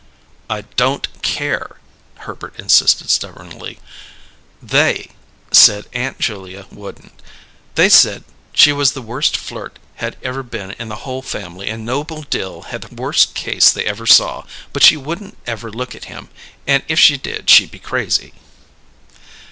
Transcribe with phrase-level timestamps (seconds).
[0.49, 1.77] "I don't care,"
[2.25, 3.79] Herbert insisted stubbornly.
[4.59, 5.11] "They
[5.51, 7.13] said Aunt Julia wouldn't.
[7.75, 11.85] They said she was the worst flirt had ever been in the whole family and
[11.85, 16.05] Noble Dill had the worst case they ever saw, but she wouldn't ever look at
[16.05, 16.29] him,
[16.65, 18.33] and if she did she'd be crazy."